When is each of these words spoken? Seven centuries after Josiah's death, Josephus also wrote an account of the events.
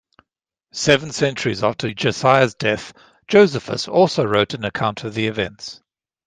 Seven 0.73 1.11
centuries 1.11 1.63
after 1.63 1.93
Josiah's 1.93 2.55
death, 2.55 2.91
Josephus 3.27 3.87
also 3.87 4.25
wrote 4.25 4.55
an 4.55 4.65
account 4.65 5.03
of 5.03 5.13
the 5.13 5.27
events. 5.27 5.79